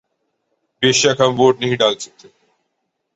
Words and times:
بے 0.83 0.89
شک 0.99 1.17
ہم 1.21 1.31
ووٹ 1.39 1.55
نہیں 1.61 1.75
ڈال 1.81 1.95
سکتے 2.03 2.27